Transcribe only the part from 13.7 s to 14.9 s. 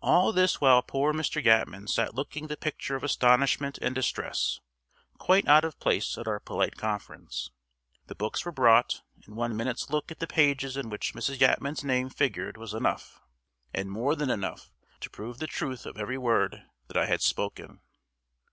and more than enough,